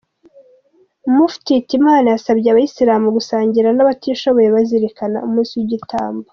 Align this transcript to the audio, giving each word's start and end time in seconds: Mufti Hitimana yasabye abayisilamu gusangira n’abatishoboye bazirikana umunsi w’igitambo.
Mufti 1.15 1.49
Hitimana 1.57 2.07
yasabye 2.13 2.47
abayisilamu 2.49 3.07
gusangira 3.17 3.69
n’abatishoboye 3.73 4.47
bazirikana 4.55 5.17
umunsi 5.27 5.53
w’igitambo. 5.59 6.25